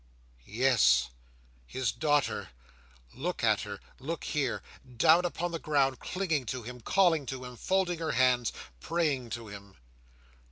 Yes. 0.47 1.09
His 1.67 1.91
daughter! 1.91 2.49
Look 3.13 3.43
at 3.43 3.61
her! 3.61 3.79
Look 3.99 4.23
here! 4.23 4.63
Down 4.97 5.25
upon 5.25 5.51
the 5.51 5.59
ground, 5.59 5.99
clinging 5.99 6.47
to 6.47 6.63
him, 6.63 6.81
calling 6.81 7.27
to 7.27 7.43
him, 7.45 7.55
folding 7.55 7.99
her 7.99 8.13
hands, 8.13 8.51
praying 8.79 9.29
to 9.37 9.47
him. 9.49 9.75